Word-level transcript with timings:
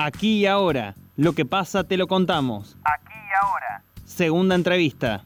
Aquí 0.00 0.42
y 0.42 0.46
ahora. 0.46 0.94
Lo 1.16 1.32
que 1.32 1.44
pasa 1.44 1.82
te 1.82 1.96
lo 1.96 2.06
contamos. 2.06 2.76
Aquí 2.84 3.14
y 3.14 3.44
ahora. 3.44 3.82
Segunda 4.04 4.54
entrevista. 4.54 5.24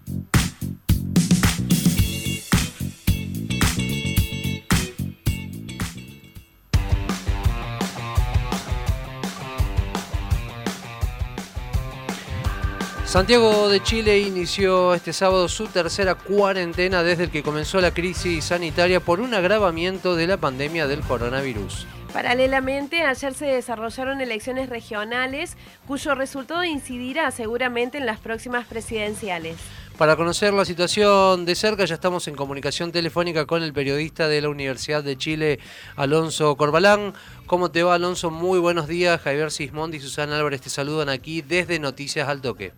Santiago 13.04 13.68
de 13.68 13.82
Chile 13.82 14.20
inició 14.20 14.94
este 14.94 15.12
sábado 15.12 15.50
su 15.50 15.66
tercera 15.66 16.14
cuarentena 16.14 17.02
desde 17.02 17.24
el 17.24 17.30
que 17.30 17.42
comenzó 17.42 17.78
la 17.82 17.92
crisis 17.92 18.46
sanitaria 18.46 19.00
por 19.00 19.20
un 19.20 19.34
agravamiento 19.34 20.16
de 20.16 20.28
la 20.28 20.38
pandemia 20.38 20.86
del 20.86 21.00
coronavirus. 21.00 21.86
Paralelamente, 22.12 23.04
ayer 23.04 23.32
se 23.32 23.46
desarrollaron 23.46 24.20
elecciones 24.20 24.68
regionales 24.68 25.56
cuyo 25.86 26.14
resultado 26.14 26.62
incidirá 26.62 27.30
seguramente 27.30 27.96
en 27.96 28.04
las 28.04 28.20
próximas 28.20 28.66
presidenciales. 28.66 29.56
Para 29.96 30.16
conocer 30.16 30.52
la 30.52 30.64
situación 30.64 31.46
de 31.46 31.54
cerca 31.54 31.84
ya 31.84 31.94
estamos 31.94 32.28
en 32.28 32.34
comunicación 32.34 32.92
telefónica 32.92 33.46
con 33.46 33.62
el 33.62 33.72
periodista 33.72 34.28
de 34.28 34.42
la 34.42 34.50
Universidad 34.50 35.02
de 35.02 35.16
Chile, 35.16 35.58
Alonso 35.96 36.54
Corbalán. 36.56 37.14
¿Cómo 37.46 37.70
te 37.70 37.82
va, 37.82 37.94
Alonso? 37.94 38.30
Muy 38.30 38.58
buenos 38.58 38.88
días. 38.88 39.20
Javier 39.20 39.50
Sismondi 39.50 39.98
y 39.98 40.00
Susana 40.00 40.36
Álvarez 40.36 40.60
te 40.60 40.70
saludan 40.70 41.08
aquí 41.08 41.40
desde 41.40 41.78
Noticias 41.78 42.28
al 42.28 42.42
Toque. 42.42 42.72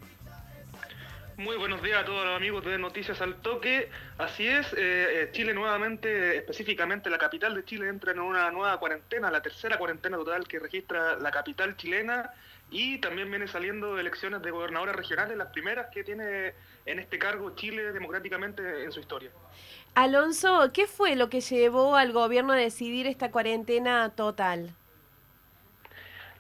Muy 1.37 1.56
buenos 1.56 1.83
días 1.83 2.01
a 2.01 2.05
todos 2.05 2.24
los 2.24 2.37
amigos 2.37 2.65
de 2.65 2.79
Noticias 2.79 3.20
al 3.20 3.37
Toque. 3.37 3.91
Así 4.19 4.47
es, 4.47 4.73
eh, 4.74 4.77
eh, 4.79 5.29
Chile 5.33 5.52
nuevamente, 5.52 6.37
específicamente 6.37 7.10
la 7.10 7.19
capital 7.19 7.57
de 7.57 7.65
Chile, 7.65 7.88
entra 7.88 8.12
en 8.12 8.20
una 8.20 8.52
nueva 8.52 8.79
cuarentena, 8.79 9.33
la 9.33 9.43
tercera 9.43 9.77
cuarentena 9.77 10.16
total 10.16 10.47
que 10.47 10.60
registra 10.60 11.16
la 11.19 11.33
capital 11.33 11.76
chilena 11.76 12.30
y 12.71 12.99
también 12.99 13.30
viene 13.30 13.49
saliendo 13.49 13.99
elecciones 13.99 14.43
de 14.43 14.52
gobernadores 14.52 14.95
regionales, 14.95 15.37
las 15.37 15.49
primeras 15.49 15.88
que 15.93 16.04
tiene 16.04 16.54
en 16.87 17.01
este 17.01 17.18
cargo 17.18 17.57
Chile 17.57 17.93
democráticamente 17.93 18.85
en 18.85 18.93
su 18.93 19.01
historia. 19.01 19.30
Alonso, 19.96 20.71
¿qué 20.73 20.87
fue 20.87 21.16
lo 21.16 21.30
que 21.30 21.41
llevó 21.41 21.96
al 21.96 22.13
gobierno 22.13 22.52
a 22.52 22.57
decidir 22.57 23.09
esta 23.09 23.32
cuarentena 23.32 24.10
total? 24.10 24.71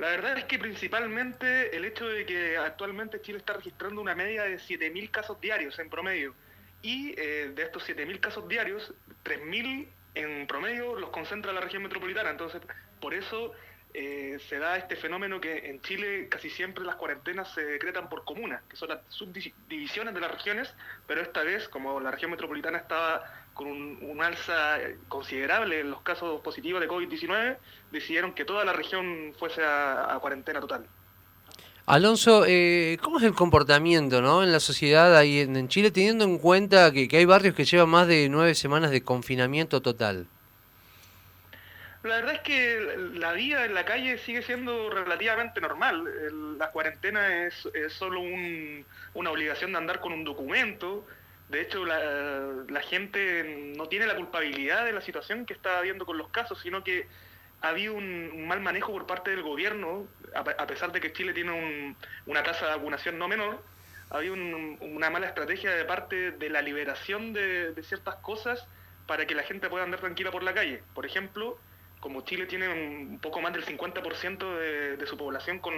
La 0.04 0.10
verdad 0.10 0.36
es 0.36 0.44
que 0.44 0.58
principalmente 0.58 1.74
el 1.74 1.86
hecho 1.86 2.06
de 2.06 2.26
que 2.26 2.58
actualmente 2.58 3.22
Chile 3.22 3.38
está 3.38 3.54
registrando 3.54 4.02
una 4.02 4.14
media 4.14 4.42
de 4.42 4.56
7.000 4.56 5.10
casos 5.10 5.40
diarios 5.40 5.78
en 5.78 5.88
promedio 5.88 6.34
y 6.82 7.14
eh, 7.18 7.52
de 7.54 7.62
estos 7.62 7.88
7.000 7.88 8.20
casos 8.20 8.46
diarios, 8.46 8.92
3.000 9.24 9.88
en 10.14 10.46
promedio 10.46 11.00
los 11.00 11.08
concentra 11.08 11.54
la 11.54 11.62
región 11.62 11.84
metropolitana. 11.84 12.28
Entonces, 12.28 12.60
por 13.00 13.14
eso 13.14 13.54
eh, 13.96 14.40
se 14.48 14.58
da 14.58 14.76
este 14.76 14.96
fenómeno 14.96 15.40
que 15.40 15.70
en 15.70 15.80
Chile 15.80 16.28
casi 16.28 16.50
siempre 16.50 16.84
las 16.84 16.96
cuarentenas 16.96 17.54
se 17.54 17.64
decretan 17.64 18.08
por 18.08 18.24
comunas, 18.24 18.60
que 18.68 18.74
son 18.74 18.88
las 18.88 18.98
subdivisiones 19.08 20.12
de 20.12 20.20
las 20.20 20.32
regiones, 20.32 20.74
pero 21.06 21.20
esta 21.20 21.44
vez, 21.44 21.68
como 21.68 22.00
la 22.00 22.10
región 22.10 22.32
metropolitana 22.32 22.78
estaba 22.78 23.22
con 23.54 23.68
un, 23.68 24.20
alza 24.20 24.78
considerable 25.06 25.78
en 25.78 25.92
los 25.92 26.02
casos 26.02 26.40
positivos 26.40 26.80
de 26.80 26.88
COVID-19, 26.88 27.56
decidieron 27.92 28.34
que 28.34 28.44
toda 28.44 28.64
la 28.64 28.72
región 28.72 29.32
fuese 29.38 29.62
a, 29.64 30.18
cuarentena 30.20 30.58
total. 30.58 30.86
Alonso, 31.86 32.44
eh, 32.48 32.98
¿cómo 33.00 33.18
es 33.18 33.24
el 33.24 33.34
comportamiento 33.34 34.20
¿no? 34.20 34.42
en 34.42 34.50
la 34.50 34.58
sociedad 34.58 35.16
ahí 35.16 35.38
en, 35.38 35.68
Chile, 35.68 35.92
teniendo 35.92 36.24
en 36.24 36.38
cuenta 36.38 36.90
que, 36.90 37.08
hay 37.12 37.24
barrios 37.26 37.54
que 37.54 37.64
llevan 37.64 37.90
más 37.90 38.08
de 38.08 38.28
nueve 38.28 38.56
semanas 38.56 38.90
de 38.90 39.04
confinamiento 39.04 39.80
total? 39.82 40.26
La 42.04 42.16
verdad 42.16 42.34
es 42.34 42.40
que 42.40 42.98
la 43.14 43.32
vida 43.32 43.64
en 43.64 43.72
la 43.72 43.86
calle 43.86 44.18
sigue 44.18 44.42
siendo 44.42 44.90
relativamente 44.90 45.58
normal. 45.62 46.58
la 46.58 46.70
cuarentena 46.70 47.46
es, 47.46 47.66
solo 47.88 48.20
una 49.14 49.30
obligación 49.30 49.72
de 49.72 49.78
andar 49.78 50.00
con 50.00 50.12
un 50.12 50.22
documento. 50.22 51.06
De 51.48 51.62
hecho, 51.62 51.86
la, 51.86 52.82
gente 52.82 53.72
no 53.74 53.88
tiene 53.88 54.06
la 54.06 54.16
culpabilidad 54.16 54.84
de 54.84 54.92
la 54.92 55.00
situación 55.00 55.46
que 55.46 55.54
está 55.54 55.78
habiendo 55.78 56.04
con 56.04 56.18
los 56.18 56.28
casos, 56.28 56.60
sino 56.60 56.84
que 56.84 57.06
ha 57.62 57.68
habido 57.68 57.94
un, 57.94 58.46
mal 58.46 58.60
manejo 58.60 58.92
por 58.92 59.06
parte 59.06 59.30
del 59.30 59.42
gobierno, 59.42 60.06
a, 60.34 60.66
pesar 60.66 60.92
de 60.92 61.00
que 61.00 61.14
Chile 61.14 61.32
tiene 61.32 61.96
una 62.26 62.42
tasa 62.42 62.66
de 62.66 62.76
vacunación 62.76 63.18
no 63.18 63.28
menor, 63.28 63.62
ha 64.10 64.18
habido 64.18 64.34
una 64.34 65.08
mala 65.08 65.28
estrategia 65.28 65.70
de 65.70 65.86
parte 65.86 66.32
de 66.32 66.50
la 66.50 66.60
liberación 66.60 67.32
de, 67.32 67.74
ciertas 67.82 68.16
cosas 68.16 68.68
para 69.06 69.26
que 69.26 69.34
la 69.34 69.42
gente 69.42 69.70
pueda 69.70 69.84
andar 69.84 70.00
tranquila 70.00 70.30
por 70.30 70.42
la 70.42 70.52
calle. 70.52 70.82
Por 70.94 71.06
ejemplo, 71.06 71.58
como 72.04 72.20
Chile 72.20 72.44
tiene 72.44 72.68
un 72.68 73.18
poco 73.18 73.40
más 73.40 73.54
del 73.54 73.64
50% 73.64 74.58
de, 74.58 74.98
de, 74.98 75.06
su 75.06 75.16
población 75.16 75.58
con, 75.58 75.72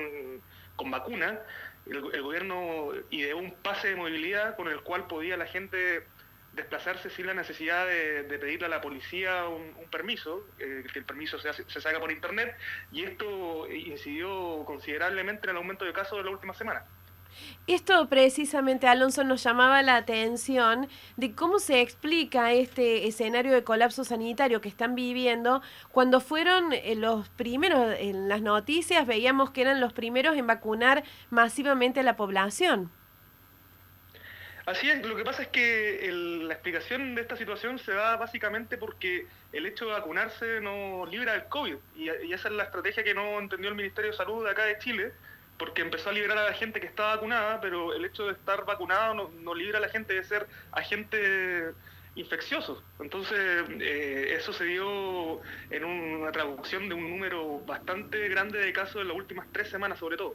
con 0.74 0.90
vacuna, 0.90 1.38
el, 1.86 2.00
gobierno 2.00 2.88
ideó 3.10 3.38
un 3.38 3.54
pase 3.54 3.90
de 3.90 3.94
movilidad 3.94 4.56
con 4.56 4.66
el 4.66 4.80
cual 4.80 5.06
podía 5.06 5.36
la 5.36 5.46
gente 5.46 6.04
desplazarse 6.52 7.10
sin 7.10 7.26
la 7.26 7.34
necesidad 7.34 7.86
de, 7.86 8.24
pedirle 8.40 8.66
a 8.66 8.68
la 8.68 8.80
policía 8.80 9.46
un, 9.46 9.88
permiso, 9.88 10.44
eh, 10.58 10.84
que 10.92 10.98
el 10.98 11.04
permiso 11.04 11.38
se, 11.38 11.52
se 11.52 11.80
salga 11.80 12.00
por 12.00 12.10
internet, 12.10 12.56
y 12.90 13.04
esto 13.04 13.70
incidió 13.70 14.64
considerablemente 14.64 15.46
en 15.46 15.50
el 15.50 15.58
aumento 15.58 15.84
de 15.84 15.92
casos 15.92 16.18
de 16.18 16.24
la 16.24 16.30
última 16.30 16.54
semana. 16.54 16.86
Esto 17.66 18.08
precisamente, 18.08 18.86
Alonso, 18.86 19.24
nos 19.24 19.42
llamaba 19.42 19.82
la 19.82 19.96
atención 19.96 20.88
de 21.16 21.34
cómo 21.34 21.58
se 21.58 21.80
explica 21.80 22.52
este 22.52 23.08
escenario 23.08 23.52
de 23.52 23.64
colapso 23.64 24.04
sanitario 24.04 24.60
que 24.60 24.68
están 24.68 24.94
viviendo 24.94 25.62
cuando 25.90 26.20
fueron 26.20 26.72
eh, 26.72 26.94
los 26.94 27.28
primeros, 27.30 27.96
en 27.98 28.28
las 28.28 28.40
noticias 28.40 29.06
veíamos 29.06 29.50
que 29.50 29.62
eran 29.62 29.80
los 29.80 29.92
primeros 29.92 30.36
en 30.36 30.46
vacunar 30.46 31.02
masivamente 31.30 32.00
a 32.00 32.02
la 32.04 32.16
población. 32.16 32.92
Así 34.66 34.90
es, 34.90 35.06
lo 35.06 35.16
que 35.16 35.24
pasa 35.24 35.42
es 35.42 35.48
que 35.48 36.08
la 36.12 36.52
explicación 36.54 37.14
de 37.14 37.22
esta 37.22 37.36
situación 37.36 37.78
se 37.78 37.92
da 37.92 38.16
básicamente 38.16 38.76
porque 38.76 39.26
el 39.52 39.64
hecho 39.64 39.86
de 39.86 39.92
vacunarse 39.92 40.60
no 40.60 41.06
libra 41.06 41.34
del 41.34 41.44
COVID 41.44 41.76
y, 41.94 42.10
y 42.10 42.32
esa 42.32 42.48
es 42.48 42.54
la 42.54 42.64
estrategia 42.64 43.04
que 43.04 43.14
no 43.14 43.38
entendió 43.38 43.70
el 43.70 43.76
Ministerio 43.76 44.10
de 44.10 44.16
Salud 44.16 44.44
de 44.44 44.50
acá 44.50 44.64
de 44.64 44.78
Chile 44.78 45.12
porque 45.58 45.82
empezó 45.82 46.10
a 46.10 46.12
liberar 46.12 46.38
a 46.38 46.44
la 46.44 46.52
gente 46.52 46.80
que 46.80 46.86
está 46.86 47.14
vacunada, 47.14 47.60
pero 47.60 47.94
el 47.94 48.04
hecho 48.04 48.26
de 48.26 48.32
estar 48.32 48.64
vacunado 48.64 49.14
no, 49.14 49.30
no 49.42 49.54
libra 49.54 49.78
a 49.78 49.80
la 49.80 49.88
gente 49.88 50.14
de 50.14 50.24
ser 50.24 50.46
agente 50.72 51.72
infeccioso. 52.16 52.82
Entonces, 52.98 53.64
eh, 53.80 54.34
eso 54.38 54.52
se 54.52 54.64
dio 54.64 55.40
en 55.70 55.84
una 55.84 56.32
traducción 56.32 56.88
de 56.88 56.94
un 56.94 57.10
número 57.10 57.60
bastante 57.66 58.28
grande 58.28 58.58
de 58.58 58.72
casos 58.72 59.02
en 59.02 59.08
las 59.08 59.16
últimas 59.16 59.46
tres 59.52 59.68
semanas, 59.68 59.98
sobre 59.98 60.16
todo. 60.16 60.34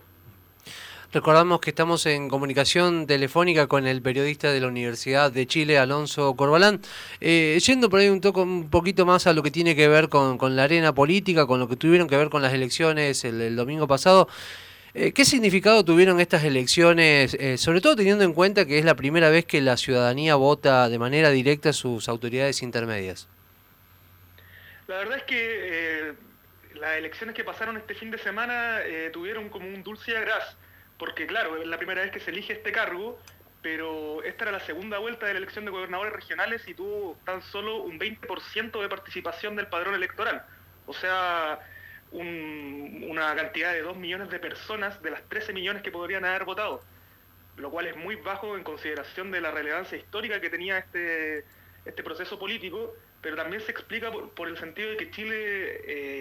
Recordamos 1.11 1.59
que 1.59 1.71
estamos 1.71 2.05
en 2.05 2.29
comunicación 2.29 3.05
telefónica 3.05 3.67
con 3.67 3.85
el 3.85 4.01
periodista 4.01 4.53
de 4.53 4.61
la 4.61 4.67
Universidad 4.67 5.29
de 5.29 5.45
Chile, 5.45 5.77
Alonso 5.77 6.33
Corbalán. 6.35 6.79
Eh, 7.19 7.59
yendo 7.65 7.89
por 7.89 7.99
ahí 7.99 8.07
un, 8.07 8.21
toco, 8.21 8.43
un 8.43 8.69
poquito 8.69 9.05
más 9.05 9.27
a 9.27 9.33
lo 9.33 9.43
que 9.43 9.51
tiene 9.51 9.75
que 9.75 9.89
ver 9.89 10.07
con, 10.07 10.37
la 10.55 10.63
arena 10.63 10.95
política, 10.95 11.47
con 11.47 11.59
lo 11.59 11.67
que 11.67 11.75
tuvieron 11.75 12.07
que 12.07 12.15
ver 12.15 12.29
con 12.29 12.41
las 12.41 12.53
elecciones 12.53 13.25
el, 13.25 13.41
el 13.41 13.57
domingo 13.57 13.87
pasado. 13.87 14.29
Eh, 14.93 15.13
¿Qué 15.13 15.23
significado 15.23 15.85
tuvieron 15.85 16.19
estas 16.19 16.43
elecciones, 16.43 17.33
eh, 17.35 17.57
sobre 17.57 17.79
todo 17.79 17.95
teniendo 17.95 18.25
en 18.25 18.33
cuenta 18.33 18.65
que 18.65 18.77
es 18.77 18.83
la 18.83 18.95
primera 18.95 19.29
vez 19.29 19.45
que 19.45 19.61
la 19.61 19.77
ciudadanía 19.77 20.35
vota 20.35 20.89
de 20.89 20.99
manera 20.99 21.29
directa 21.29 21.69
a 21.69 21.73
sus 21.73 22.09
autoridades 22.09 22.61
intermedias? 22.61 23.29
La 24.87 24.97
verdad 24.97 25.19
es 25.19 25.23
que 25.23 25.37
eh, 25.39 26.13
las 26.75 26.97
elecciones 26.97 27.35
que 27.35 27.45
pasaron 27.45 27.77
este 27.77 27.95
fin 27.95 28.11
de 28.11 28.17
semana 28.17 28.79
tuvieron 29.13 29.47
como 29.47 29.65
un 29.67 29.81
dulce 29.81 30.17
agraz, 30.17 30.57
porque 30.97 31.25
claro, 31.25 31.61
es 31.61 31.67
la 31.67 31.77
primera 31.77 32.01
vez 32.01 32.11
que 32.11 32.19
se 32.19 32.31
elige 32.31 32.51
este 32.51 32.73
cargo, 32.73 33.17
pero 33.61 34.21
esta 34.23 34.43
era 34.43 34.51
la 34.51 34.59
segunda 34.59 34.97
vuelta 34.97 35.25
de 35.25 35.33
la 35.33 35.37
elección 35.37 35.63
de 35.63 35.71
gobernadores 35.71 36.11
regionales 36.11 36.67
y 36.67 36.73
tuvo 36.73 37.17
tan 37.25 37.41
solo 37.41 37.83
un 37.83 37.97
20% 37.97 38.81
de 38.81 38.89
participación 38.89 39.55
del 39.55 39.67
padrón 39.67 39.95
electoral. 39.95 40.43
O 40.85 40.93
sea, 40.93 41.59
una 42.11 43.35
cantidad 43.35 43.73
de 43.73 43.81
2 43.81 43.97
millones 43.97 44.29
de 44.29 44.39
personas 44.39 45.01
de 45.01 45.11
las 45.11 45.23
13 45.29 45.53
millones 45.53 45.81
que 45.81 45.91
podrían 45.91 46.25
haber 46.25 46.43
votado, 46.45 46.83
lo 47.57 47.69
cual 47.71 47.87
es 47.87 47.95
muy 47.95 48.15
bajo 48.15 48.57
en 48.57 48.63
consideración 48.63 49.31
de 49.31 49.41
la 49.41 49.51
relevancia 49.51 49.97
histórica 49.97 50.41
que 50.41 50.49
tenía 50.49 50.77
este, 50.77 51.45
este 51.85 52.03
proceso 52.03 52.37
político, 52.37 52.93
pero 53.21 53.35
también 53.35 53.61
se 53.61 53.71
explica 53.71 54.11
por, 54.11 54.47
el 54.47 54.57
sentido 54.57 54.89
de 54.89 54.97
que 54.97 55.11
Chile 55.11 55.33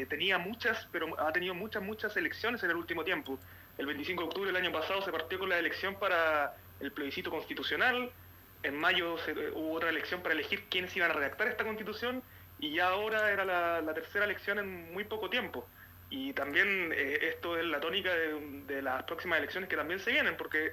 eh, 0.03 0.07
tenía 0.07 0.39
muchas, 0.39 0.87
pero 0.93 1.19
ha 1.21 1.33
tenido 1.33 1.55
muchas, 1.55 1.83
muchas 1.83 2.17
elecciones 2.17 2.63
en 2.63 2.71
el 2.71 2.77
último 2.77 3.05
tiempo. 3.05 3.39
El 3.79 3.87
25 3.87 4.23
de 4.23 4.29
octubre 4.29 4.53
del 4.53 4.57
año 4.63 4.73
pasado 4.73 5.03
se 5.03 5.11
partió 5.11 5.39
con 5.39 5.49
la 5.49 5.59
elección 5.59 5.99
para 5.99 6.55
el 6.81 6.93
plebiscito 6.93 7.31
constitucional, 7.31 8.11
en 8.63 8.77
mayo 8.77 9.17
hubo 9.55 9.73
otra 9.73 9.89
elección 9.89 10.23
para 10.23 10.35
elegir 10.35 10.65
quiénes 10.69 10.95
iban 10.95 11.11
a 11.11 11.15
redactar 11.15 11.49
esta 11.49 11.65
constitución, 11.65 12.23
y 12.59 12.75
ya 12.75 12.89
ahora 12.89 13.31
era 13.31 13.45
la 13.81 13.95
tercera 13.95 14.27
elección 14.27 14.59
en 14.59 14.93
muy 14.93 15.05
poco 15.05 15.31
tiempo. 15.31 15.67
Y 16.11 16.33
también 16.33 16.93
eh, 16.93 17.31
esto 17.35 17.57
es 17.57 17.65
la 17.65 17.81
tónica 17.81 18.11
de, 18.13 18.83
las 18.83 19.05
próximas 19.05 19.39
elecciones 19.39 19.71
que 19.71 19.77
también 19.77 20.01
se 20.01 20.11
vienen, 20.11 20.37
porque 20.37 20.73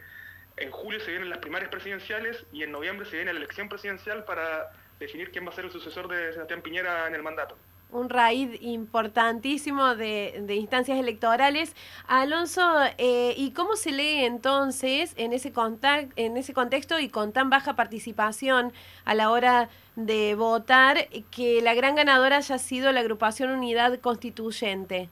en 0.58 0.72
julio 0.72 1.00
se 1.00 1.12
vienen 1.12 1.30
las 1.30 1.38
primarias 1.38 1.70
presidenciales 1.70 2.44
y 2.52 2.64
en 2.64 2.72
noviembre 2.72 3.06
se 3.06 3.18
viene 3.18 3.32
la 3.32 3.40
elección 3.40 3.70
presidencial 3.70 4.26
para 4.26 4.72
definir 5.00 5.32
quién 5.32 5.46
va 5.46 5.50
a 5.50 5.54
ser 5.54 5.66
el 5.66 5.72
sucesor 5.72 6.08
de 6.08 6.34
Sebastián 6.34 6.64
Piñera 6.64 7.08
en 7.08 7.14
el 7.14 7.22
mandato. 7.22 7.56
un 7.92 8.10
raíz 8.10 8.50
importantísimo 8.62 9.96
de, 9.96 10.44
instancias 10.50 10.98
electorales. 10.98 11.76
Alonso, 12.08 12.62
eh, 12.98 13.36
¿y 13.38 13.52
cómo 13.52 13.76
se 13.76 13.92
lee 13.92 14.26
entonces 14.26 15.14
en 15.18 15.34
ese, 15.34 15.54
en 16.16 16.38
ese 16.38 16.54
contexto 16.54 17.00
y 17.00 17.10
con 17.10 17.32
tan 17.32 17.52
baja 17.52 17.76
participación 17.76 18.74
a 19.06 19.14
la 19.14 19.30
hora 19.30 19.70
de 19.96 20.34
votar 20.36 21.08
que 21.30 21.62
la 21.62 21.76
gran 21.76 21.96
ganadora 21.96 22.38
haya 22.38 22.58
sido 22.58 22.92
la 22.92 23.02
agrupación 23.02 23.52
Unidad 23.52 24.00
Constituyente? 24.00 25.10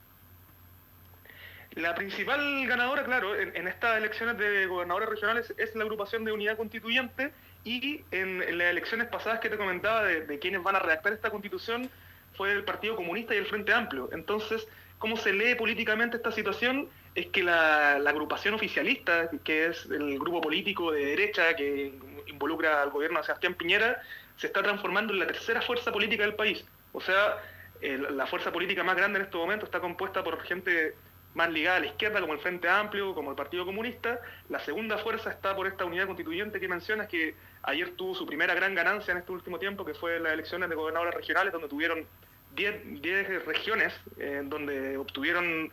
La 1.76 1.94
principal 1.94 2.66
ganadora, 2.66 3.04
claro, 3.04 3.36
en, 3.36 3.68
estas 3.68 3.98
elecciones 3.98 4.38
de 4.38 4.64
gobernadores 4.64 5.10
regionales 5.10 5.52
es 5.58 5.74
la 5.74 5.84
agrupación 5.84 6.24
de 6.24 6.32
Unidad 6.32 6.56
Constituyente 6.56 7.32
y 7.64 8.02
en, 8.12 8.38
las 8.56 8.68
elecciones 8.68 9.08
pasadas 9.08 9.40
que 9.40 9.50
te 9.50 9.58
comentaba 9.58 10.02
de, 10.04 10.38
quienes 10.38 10.62
van 10.62 10.76
a 10.76 10.78
redactar 10.78 11.12
esta 11.12 11.28
constitución, 11.28 11.90
fue 12.32 12.50
el 12.52 12.64
Partido 12.64 12.96
Comunista 12.96 13.34
y 13.34 13.38
el 13.38 13.44
Frente 13.44 13.74
Amplio. 13.74 14.08
Entonces, 14.12 14.66
¿cómo 14.98 15.18
se 15.18 15.34
lee 15.34 15.54
políticamente 15.54 16.16
esta 16.16 16.32
situación? 16.32 16.88
Es 17.14 17.26
que 17.26 17.42
la, 17.42 17.96
agrupación 17.96 18.54
oficialista, 18.54 19.28
que 19.44 19.66
es 19.66 19.84
el 19.84 20.18
grupo 20.18 20.40
político 20.40 20.92
de 20.92 21.04
derecha 21.04 21.54
que 21.56 21.92
involucra 22.26 22.80
al 22.80 22.90
gobierno 22.90 23.18
de 23.18 23.26
Sebastián 23.26 23.52
Piñera, 23.52 24.00
se 24.38 24.46
está 24.46 24.62
transformando 24.62 25.12
en 25.12 25.18
la 25.18 25.26
tercera 25.26 25.60
fuerza 25.60 25.92
política 25.92 26.22
del 26.22 26.36
país. 26.36 26.64
O 26.92 27.02
sea, 27.02 27.36
la 27.82 28.26
fuerza 28.26 28.50
política 28.50 28.82
más 28.82 28.96
grande 28.96 29.18
en 29.18 29.26
este 29.26 29.36
momento 29.36 29.66
está 29.66 29.78
compuesta 29.78 30.24
por 30.24 30.40
gente 30.42 30.94
más 31.36 31.50
ligada 31.50 31.76
a 31.76 31.80
la 31.80 31.86
izquierda, 31.86 32.18
como 32.20 32.32
el 32.32 32.38
Frente 32.38 32.66
Amplio, 32.66 33.14
como 33.14 33.28
el 33.30 33.36
Partido 33.36 33.66
Comunista. 33.66 34.20
La 34.48 34.58
segunda 34.60 34.96
fuerza 34.96 35.30
está 35.30 35.54
por 35.54 35.66
esta 35.66 35.84
unidad 35.84 36.06
constituyente 36.06 36.58
que 36.58 36.66
mencionas, 36.66 37.08
que 37.08 37.34
ayer 37.62 37.90
tuvo 37.90 38.14
su 38.14 38.24
primera 38.24 38.54
gran 38.54 38.74
ganancia 38.74 39.12
en 39.12 39.18
este 39.18 39.32
último 39.32 39.58
tiempo, 39.58 39.84
que 39.84 39.92
fue 39.92 40.18
las 40.18 40.32
elecciones 40.32 40.70
de 40.70 40.74
gobernadores 40.74 41.14
regionales, 41.14 41.52
donde 41.52 41.68
tuvieron 41.68 42.06
10 42.54 43.44
regiones 43.44 43.92
eh, 44.16 44.40
donde 44.44 44.96
obtuvieron 44.96 45.70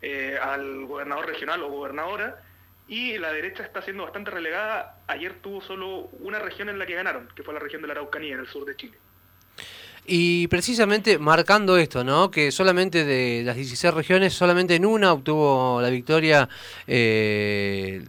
eh, 0.00 0.38
al 0.40 0.86
gobernador 0.86 1.26
regional 1.26 1.60
o 1.64 1.70
gobernadora 1.70 2.40
y 2.86 3.18
la 3.18 3.32
derecha 3.32 3.64
está 3.64 3.82
siendo 3.82 4.04
bastante 4.04 4.30
relegada. 4.30 5.00
Ayer 5.08 5.34
tuvo 5.42 5.60
solo 5.60 6.08
una 6.20 6.38
región 6.38 6.68
en 6.68 6.78
la 6.78 6.86
que 6.86 6.94
ganaron, 6.94 7.28
que 7.34 7.42
fue 7.42 7.52
la 7.52 7.60
región 7.60 7.82
de 7.82 7.88
la 7.88 7.94
Araucanía, 7.94 8.34
en 8.34 8.40
el 8.40 8.46
sur 8.46 8.64
de 8.64 8.76
Chile. 8.76 8.96
Y 10.06 10.48
precisamente 10.48 11.18
marcando 11.18 11.76
esto, 11.76 12.02
¿no? 12.02 12.30
Que 12.30 12.50
solamente 12.50 13.04
de 13.04 13.42
las 13.44 13.56
16 13.56 13.94
regiones, 13.94 14.32
solamente 14.34 14.74
en 14.74 14.86
una 14.86 15.12
obtuvo 15.12 15.80
la 15.80 15.90
victoria 15.90 16.48
eh, 16.86 18.04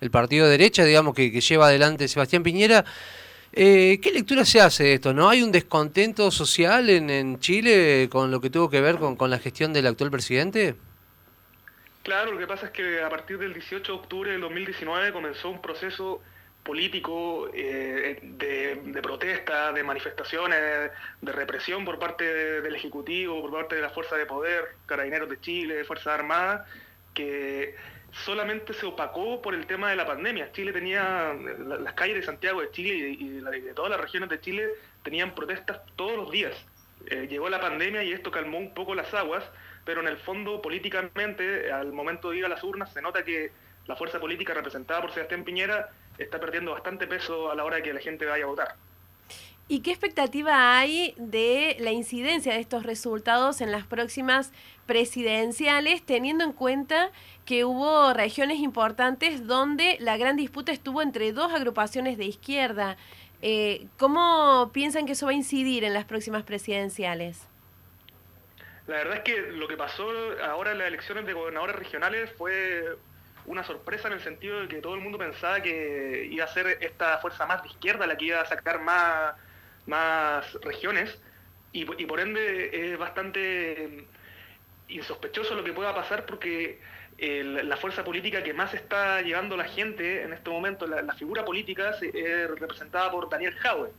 el 0.00 0.10
partido 0.10 0.44
de 0.44 0.52
derecha, 0.52 0.84
digamos, 0.84 1.14
que, 1.14 1.32
que 1.32 1.40
lleva 1.40 1.68
adelante 1.68 2.08
Sebastián 2.08 2.42
Piñera. 2.42 2.84
Eh, 3.56 4.00
¿Qué 4.02 4.10
lectura 4.10 4.44
se 4.44 4.60
hace 4.60 4.82
de 4.82 4.94
esto? 4.94 5.14
¿No 5.14 5.28
hay 5.28 5.40
un 5.40 5.52
descontento 5.52 6.28
social 6.32 6.90
en, 6.90 7.38
Chile 7.38 8.08
con 8.10 8.32
lo 8.32 8.40
que 8.40 8.50
tuvo 8.50 8.68
que 8.68 8.80
ver 8.80 8.96
con, 8.96 9.30
la 9.30 9.38
gestión 9.38 9.72
del 9.72 9.86
actual 9.86 10.10
presidente? 10.10 10.74
Claro, 12.02 12.32
lo 12.32 12.38
que 12.38 12.48
pasa 12.48 12.66
es 12.66 12.72
que 12.72 13.00
a 13.00 13.08
partir 13.08 13.38
del 13.38 13.54
18 13.54 13.92
de 13.92 13.98
octubre 13.98 14.32
del 14.32 14.40
2019 14.40 15.12
comenzó 15.12 15.50
un 15.50 15.62
proceso 15.62 16.20
político 16.64 17.50
eh, 17.52 18.18
de, 18.22 19.00
protesta, 19.02 19.72
de 19.72 19.84
manifestaciones, 19.84 20.90
de 21.20 21.32
represión 21.32 21.84
por 21.84 21.98
parte 21.98 22.24
del 22.62 22.74
Ejecutivo, 22.74 23.40
por 23.42 23.52
parte 23.52 23.76
de 23.76 23.82
la 23.82 23.90
Fuerza 23.90 24.16
de 24.16 24.26
Poder, 24.26 24.76
Carabineros 24.86 25.28
de 25.28 25.40
Chile, 25.40 25.84
Fuerzas 25.84 26.14
Armadas, 26.14 26.66
que 27.12 27.76
solamente 28.12 28.72
se 28.72 28.86
opacó 28.86 29.42
por 29.42 29.54
el 29.54 29.66
tema 29.66 29.90
de 29.90 29.96
la 29.96 30.06
pandemia. 30.06 30.52
Chile 30.52 30.72
tenía, 30.72 31.34
las 31.34 31.92
calles 31.94 32.16
de 32.16 32.22
Santiago 32.22 32.60
de 32.62 32.70
Chile 32.70 33.16
y 33.18 33.28
de 33.40 33.74
todas 33.74 33.90
las 33.90 34.00
regiones 34.00 34.30
de 34.30 34.40
Chile 34.40 34.68
tenían 35.02 35.34
protestas 35.34 35.80
todos 35.96 36.16
los 36.16 36.30
días. 36.30 36.54
Eh, 37.06 37.26
llegó 37.28 37.50
la 37.50 37.60
pandemia 37.60 38.02
y 38.02 38.12
esto 38.12 38.30
calmó 38.30 38.58
un 38.58 38.72
poco 38.72 38.94
las 38.94 39.12
aguas, 39.12 39.44
pero 39.84 40.00
en 40.00 40.08
el 40.08 40.16
fondo 40.16 40.62
políticamente, 40.62 41.70
al 41.70 41.92
momento 41.92 42.30
de 42.30 42.38
ir 42.38 42.46
a 42.46 42.48
las 42.48 42.64
urnas, 42.64 42.92
se 42.92 43.02
nota 43.02 43.22
que 43.22 43.52
la 43.86 43.96
fuerza 43.96 44.18
política 44.18 44.54
representada 44.54 45.02
por 45.02 45.12
Sebastián 45.12 45.44
Piñera 45.44 45.90
está 46.18 46.38
perdiendo 46.40 46.72
bastante 46.72 47.06
peso 47.06 47.50
a 47.50 47.54
la 47.54 47.64
hora 47.64 47.76
de 47.76 47.82
que 47.82 47.92
la 47.92 48.00
gente 48.00 48.24
vaya 48.26 48.44
a 48.44 48.48
votar. 48.48 48.76
¿Y 49.66 49.80
qué 49.80 49.92
expectativa 49.92 50.78
hay 50.78 51.14
de 51.16 51.76
la 51.80 51.90
incidencia 51.90 52.52
de 52.52 52.60
estos 52.60 52.82
resultados 52.82 53.62
en 53.62 53.72
las 53.72 53.86
próximas 53.86 54.52
presidenciales, 54.86 56.04
teniendo 56.04 56.44
en 56.44 56.52
cuenta 56.52 57.10
que 57.46 57.64
hubo 57.64 58.12
regiones 58.12 58.58
importantes 58.58 59.46
donde 59.46 59.96
la 60.00 60.18
gran 60.18 60.36
disputa 60.36 60.70
estuvo 60.70 61.00
entre 61.00 61.32
dos 61.32 61.50
agrupaciones 61.52 62.18
de 62.18 62.26
izquierda? 62.26 62.98
Eh, 63.40 63.86
¿Cómo 63.98 64.70
piensan 64.74 65.06
que 65.06 65.12
eso 65.12 65.26
va 65.26 65.32
a 65.32 65.34
incidir 65.34 65.84
en 65.84 65.94
las 65.94 66.04
próximas 66.04 66.42
presidenciales? 66.42 67.48
La 68.86 68.96
verdad 68.96 69.16
es 69.16 69.22
que 69.22 69.40
lo 69.52 69.66
que 69.66 69.78
pasó 69.78 70.06
ahora 70.42 70.72
en 70.72 70.78
las 70.78 70.88
elecciones 70.88 71.24
de 71.24 71.32
gobernadores 71.32 71.76
regionales 71.76 72.30
fue 72.36 72.98
una 73.46 73.64
sorpresa 73.64 74.08
en 74.08 74.14
el 74.14 74.20
sentido 74.20 74.60
de 74.60 74.68
que 74.68 74.80
todo 74.80 74.94
el 74.94 75.00
mundo 75.00 75.18
pensaba 75.18 75.60
que 75.60 76.28
iba 76.30 76.44
a 76.44 76.48
ser 76.48 76.78
esta 76.80 77.18
fuerza 77.18 77.46
más 77.46 77.62
de 77.62 77.68
izquierda 77.68 78.06
la 78.06 78.16
que 78.16 78.26
iba 78.26 78.40
a 78.40 78.46
sacar 78.46 78.80
más 78.80 79.34
más 79.86 80.52
regiones 80.62 81.18
y, 81.72 81.84
por 81.84 82.20
ende 82.20 82.92
es 82.92 82.98
bastante 82.98 84.06
insospechoso 84.88 85.56
lo 85.56 85.64
que 85.64 85.72
pueda 85.72 85.92
pasar 85.92 86.24
porque 86.24 86.78
la 87.18 87.76
fuerza 87.76 88.04
política 88.04 88.42
que 88.42 88.54
más 88.54 88.74
está 88.74 89.20
llevando 89.22 89.56
la 89.56 89.64
gente 89.64 90.22
en 90.22 90.32
este 90.32 90.50
momento, 90.50 90.86
la, 90.86 91.12
figura 91.14 91.44
política, 91.44 91.90
es 92.00 92.48
representada 92.48 93.10
por 93.10 93.28
Daniel 93.28 93.54
Jaue. 93.54 93.90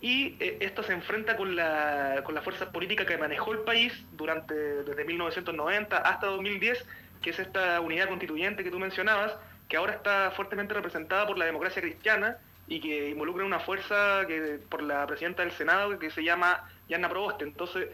Y 0.00 0.36
eh, 0.40 0.56
esto 0.60 0.82
se 0.82 0.92
enfrenta 0.92 1.36
con 1.36 1.54
la, 1.54 2.22
con 2.24 2.34
la 2.34 2.42
fuerza 2.42 2.72
política 2.72 3.04
que 3.04 3.18
manejó 3.18 3.52
el 3.52 3.60
país 3.60 3.92
durante 4.12 4.54
desde 4.54 5.04
1990 5.04 5.98
hasta 5.98 6.26
2010, 6.26 6.86
que 7.22 7.30
es 7.30 7.38
esta 7.38 7.80
unidad 7.80 8.08
constituyente 8.08 8.64
que 8.64 8.70
tú 8.70 8.78
mencionabas, 8.78 9.34
que 9.68 9.76
ahora 9.76 9.94
está 9.94 10.32
fuertemente 10.32 10.74
representada 10.74 11.26
por 11.26 11.38
la 11.38 11.44
democracia 11.44 11.80
cristiana 11.82 12.38
y 12.66 12.80
que 12.80 13.10
involucra 13.10 13.44
una 13.44 13.60
fuerza 13.60 14.24
que 14.26 14.58
por 14.68 14.82
la 14.82 15.06
presidenta 15.06 15.42
del 15.42 15.52
Senado 15.52 15.98
que 15.98 16.10
se 16.10 16.22
llama 16.22 16.68
Yanna 16.88 17.08
Proboste. 17.08 17.44
Entonces, 17.44 17.88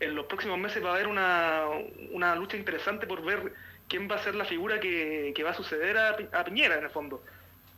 en 0.00 0.14
los 0.14 0.26
próximos 0.26 0.58
meses 0.58 0.84
va 0.84 0.90
a 0.90 0.94
haber 0.94 1.06
una, 1.06 2.34
lucha 2.34 2.56
interesante 2.56 3.06
por 3.06 3.24
ver 3.24 3.52
quién 3.88 4.08
va 4.10 4.16
a 4.16 4.22
ser 4.22 4.34
la 4.34 4.44
figura 4.44 4.80
que, 4.80 5.42
va 5.44 5.50
a 5.50 5.54
suceder 5.54 5.96
a, 5.98 6.44
Piñera, 6.44 6.76
en 6.76 6.84
el 6.84 6.90
fondo. 6.90 7.22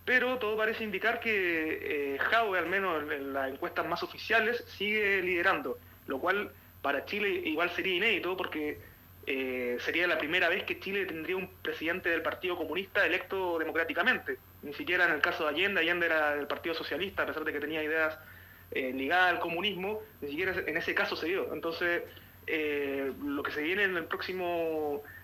Pero 0.03 0.39
todo 0.39 0.57
parece 0.57 0.83
indicar 0.83 1.19
que 1.19 2.15
eh, 2.15 2.19
al 2.31 2.65
menos 2.67 3.03
en 3.11 3.33
las 3.33 3.51
encuestas 3.51 3.85
más 3.87 4.01
oficiales, 4.03 4.63
sigue 4.67 5.21
liderando, 5.21 5.77
lo 6.07 6.19
cual 6.19 6.51
para 6.81 7.05
Chile 7.05 7.29
igual 7.45 7.69
sería 7.69 7.95
inédito 7.95 8.35
porque 8.35 8.79
eh, 9.27 9.77
sería 9.81 10.07
la 10.07 10.17
primera 10.17 10.49
vez 10.49 10.63
que 10.63 10.79
Chile 10.79 11.05
tendría 11.05 11.35
un 11.35 11.47
presidente 11.61 12.09
del 12.09 12.21
Partido 12.21 12.57
Comunista 12.57 13.05
electo 13.05 13.59
democráticamente. 13.59 14.37
Ni 14.63 14.73
siquiera 14.73 15.05
en 15.05 15.13
el 15.13 15.21
caso 15.21 15.43
de 15.43 15.49
Allende, 15.49 15.81
Allende 15.81 16.07
era 16.07 16.35
del 16.35 16.47
Partido 16.47 16.73
Socialista, 16.75 17.23
a 17.23 17.25
pesar 17.27 17.43
de 17.43 17.53
que 17.53 17.59
tenía 17.59 17.83
ideas 17.83 18.17
eh, 18.71 18.91
ligadas 18.93 19.33
al 19.33 19.39
comunismo, 19.39 20.01
ni 20.21 20.29
siquiera 20.29 20.53
en 20.65 20.77
ese 20.77 20.95
caso 20.95 21.15
se 21.15 21.27
dio. 21.27 21.53
Entonces, 21.53 22.03
eh, 22.47 23.11
lo 23.23 23.43
que 23.43 23.51
se 23.51 23.61
viene 23.61 23.83
en, 23.83 23.95
en 23.95 24.07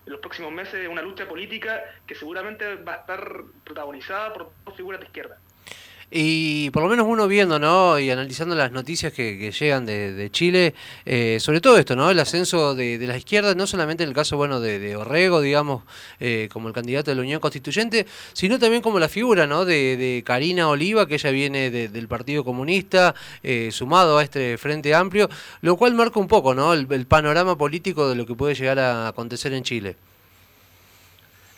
los 0.06 0.20
próximos 0.20 0.52
meses 0.52 0.76
es 0.76 0.88
una 0.88 1.02
lucha 1.02 1.28
política 1.28 1.84
que 2.06 2.16
seguramente 2.16 2.76
va 2.76 2.94
a 2.94 2.98
estar 2.98 3.44
protagonizada 3.64 4.34
por 4.34 4.52
dos 4.66 4.76
figuras 4.76 5.00
de 5.00 5.08
izquierda. 5.08 5.40
Y 6.10 6.70
por 6.70 6.84
lo 6.84 6.90
menos 6.90 7.06
uno 7.06 7.28
viendo, 7.28 7.60
¿no? 7.60 8.00
Y 8.00 8.10
analizando 8.10 8.56
las 8.56 8.72
noticias 8.72 9.12
que, 9.12 9.52
llegan 9.52 9.86
de, 9.86 10.30
Chile, 10.32 10.74
eh, 11.06 11.38
sobre 11.42 11.60
todo 11.60 11.78
esto, 11.78 11.98
¿no? 11.98 12.10
El 12.10 12.20
ascenso 12.20 12.76
de, 12.76 12.98
de, 12.98 13.08
las 13.08 13.18
izquierdas, 13.18 13.58
no 13.58 13.68
solamente 13.68 14.04
en 14.04 14.10
el 14.10 14.16
caso, 14.16 14.38
bueno, 14.38 14.62
de, 14.62 14.96
Orrego, 14.96 15.42
digamos, 15.42 15.84
eh, 16.22 16.48
como 16.54 16.70
el 16.70 16.74
candidato 16.74 17.12
de 17.12 17.16
la 17.16 17.24
Unión 17.24 17.42
Constituyente, 17.42 18.06
sino 18.32 18.58
también 18.58 18.82
como 18.82 19.00
la 19.00 19.10
figura, 19.10 19.48
¿no? 19.48 19.66
De, 19.66 20.24
Karina 20.26 20.70
Oliva, 20.70 21.08
que 21.08 21.16
ella 21.16 21.32
viene 21.32 21.70
del 21.70 22.08
Partido 22.08 22.46
Comunista, 22.46 23.14
eh, 23.44 23.70
sumado 23.74 24.18
a 24.18 24.24
este 24.24 24.58
Frente 24.58 24.96
Amplio, 24.96 25.30
lo 25.60 25.76
cual 25.76 25.94
marca 25.94 26.22
un 26.22 26.30
poco, 26.30 26.54
¿no? 26.54 26.74
El, 26.74 26.88
el 26.90 27.06
panorama 27.06 27.58
político 27.58 28.08
de 28.10 28.16
lo 28.16 28.26
que 28.26 28.34
puede 28.34 28.56
llegar 28.56 28.80
a 28.80 29.10
acontecer 29.10 29.52
en 29.52 29.64
Chile. 29.64 29.98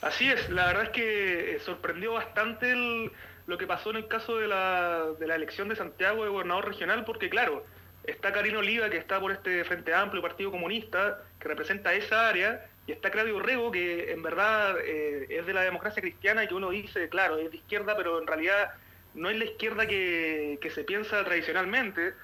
Así 0.02 0.28
es, 0.28 0.48
la 0.48 0.66
verdad 0.66 0.84
es 0.84 0.90
que 0.90 1.60
sorprendió 1.64 2.14
bastante 2.14 2.72
el 2.72 3.12
lo 3.50 3.58
que 3.58 3.66
pasó 3.66 3.90
en 3.90 3.96
el 3.96 4.06
caso 4.06 4.38
de 4.38 4.46
la, 4.46 5.06
de 5.18 5.26
la 5.26 5.34
elección 5.34 5.68
de 5.68 5.74
Santiago 5.74 6.22
de 6.22 6.30
gobernador 6.30 6.68
regional, 6.68 7.04
porque 7.04 7.28
claro, 7.28 7.66
está 8.04 8.32
Karina 8.32 8.60
Oliva, 8.60 8.88
que 8.88 8.96
está 8.96 9.18
por 9.18 9.32
este 9.32 9.64
Frente 9.64 9.92
Amplio, 9.92 10.22
Partido 10.22 10.52
Comunista, 10.52 11.20
que 11.40 11.48
representa 11.48 11.92
esa 11.92 12.28
área, 12.28 12.64
y 12.86 12.92
está 12.92 13.10
Claudio 13.10 13.40
Rego, 13.40 13.72
que 13.72 14.12
en 14.12 14.22
verdad 14.22 14.76
eh, 14.84 15.26
es 15.28 15.46
de 15.46 15.52
la 15.52 15.62
democracia 15.62 16.00
cristiana 16.00 16.44
y 16.44 16.46
que 16.46 16.54
uno 16.54 16.70
dice, 16.70 17.08
claro, 17.08 17.38
es 17.38 17.50
de 17.50 17.56
izquierda, 17.56 17.96
pero 17.96 18.20
en 18.20 18.28
realidad 18.28 18.70
no 19.14 19.28
es 19.28 19.36
la 19.36 19.44
izquierda 19.44 19.84
que, 19.84 20.70
se 20.72 20.84
piensa 20.84 21.24
tradicionalmente, 21.24 22.14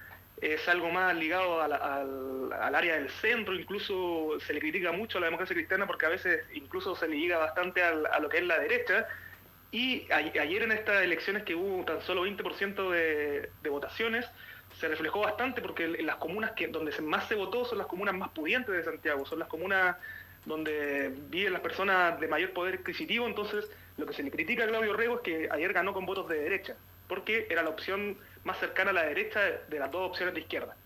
es 0.41 0.69
algo 0.69 0.91
más 0.91 1.13
ligado 1.17 1.61
al, 1.61 1.73
al, 1.73 2.75
área 2.75 2.95
del 2.95 3.11
centro, 3.11 3.53
incluso 3.53 4.39
se 4.47 4.55
le 4.55 4.61
critica 4.61 4.93
mucho 4.93 5.19
a 5.19 5.23
la 5.23 5.27
democracia 5.27 5.57
cristiana 5.57 5.89
porque 5.89 6.07
a 6.07 6.11
veces 6.11 6.45
incluso 6.55 6.95
se 6.95 7.09
le 7.09 7.17
liga 7.17 7.39
bastante 7.39 7.83
a 7.83 8.21
lo 8.21 8.29
que 8.29 8.39
es 8.39 8.45
la 8.45 8.61
derecha, 8.61 9.09
y 9.73 10.11
ayer 10.11 10.63
en 10.63 10.73
estas 10.73 11.03
elecciones 11.03 11.43
que 11.43 11.55
hubo 11.55 11.85
tan 11.85 12.01
solo 12.03 12.27
20% 12.27 12.91
de, 12.91 13.71
votaciones, 13.71 14.27
se 14.79 14.89
reflejó 14.89 15.21
bastante 15.21 15.61
porque 15.61 15.85
en 15.85 16.07
las 16.07 16.17
comunas 16.17 16.53
que 16.53 16.69
donde 16.69 16.93
más 17.03 17.29
se 17.29 17.35
votó 17.35 17.65
son 17.65 17.79
las 17.79 17.87
comunas 17.87 18.15
más 18.15 18.31
pudientes 18.31 18.75
de 18.75 18.85
Santiago, 18.85 19.27
son 19.27 19.39
las 19.39 19.49
comunas 19.49 19.97
donde 20.45 21.13
viven 21.29 21.53
las 21.53 21.63
personas 21.63 22.21
de 22.21 22.29
mayor 22.29 22.53
poder 22.53 22.77
adquisitivo, 22.77 23.27
entonces 23.27 23.69
lo 23.97 24.07
que 24.07 24.15
se 24.15 24.23
le 24.23 24.31
critica 24.31 24.65
a 24.65 24.69
Claudio 24.69 24.93
Rego 24.93 25.17
es 25.17 25.21
que 25.23 25.49
ayer 25.51 25.73
ganó 25.73 25.93
con 25.93 26.07
votos 26.07 26.29
de 26.29 26.41
derecha, 26.41 26.77
porque 27.09 27.47
era 27.51 27.63
la 27.63 27.71
opción 27.71 28.17
más 28.45 28.59
cercana 28.59 28.91
a 28.91 28.95
la 28.95 29.03
derecha 29.05 29.41
de 29.41 29.79
las 29.79 29.91
dos 29.91 30.09
opciones 30.09 30.35
de 30.35 30.41
izquierda. 30.41 30.77